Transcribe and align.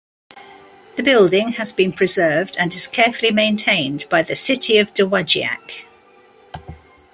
The 0.95 1.03
building 1.03 1.49
has 1.49 1.71
been 1.73 1.91
preserved 1.93 2.55
and 2.59 2.73
is 2.73 2.87
carefully 2.87 3.29
maintained 3.31 4.07
by 4.09 4.23
the 4.23 4.33
City 4.33 4.79
of 4.79 4.95
Dowagiac. 4.95 5.83